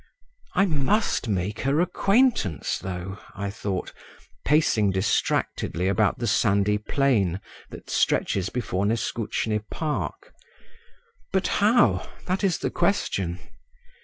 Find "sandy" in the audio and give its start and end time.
6.25-6.79